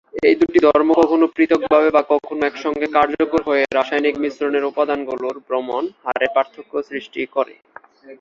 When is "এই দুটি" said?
0.21-0.59